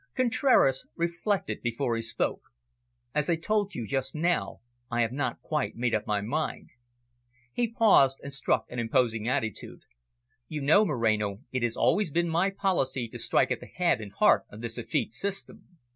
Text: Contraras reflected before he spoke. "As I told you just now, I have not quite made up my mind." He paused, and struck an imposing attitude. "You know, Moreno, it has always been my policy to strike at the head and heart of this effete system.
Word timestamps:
Contraras 0.15 0.87
reflected 0.95 1.61
before 1.61 1.95
he 1.95 2.01
spoke. 2.01 2.49
"As 3.13 3.29
I 3.29 3.35
told 3.35 3.75
you 3.75 3.85
just 3.85 4.15
now, 4.15 4.61
I 4.89 5.01
have 5.01 5.11
not 5.11 5.43
quite 5.43 5.75
made 5.75 5.93
up 5.93 6.07
my 6.07 6.21
mind." 6.21 6.71
He 7.53 7.67
paused, 7.71 8.19
and 8.23 8.33
struck 8.33 8.65
an 8.71 8.79
imposing 8.79 9.27
attitude. 9.27 9.83
"You 10.47 10.61
know, 10.63 10.85
Moreno, 10.85 11.41
it 11.51 11.61
has 11.61 11.77
always 11.77 12.09
been 12.09 12.29
my 12.29 12.49
policy 12.49 13.07
to 13.09 13.19
strike 13.19 13.51
at 13.51 13.59
the 13.59 13.67
head 13.67 14.01
and 14.01 14.11
heart 14.11 14.45
of 14.49 14.61
this 14.61 14.79
effete 14.79 15.13
system. 15.13 15.67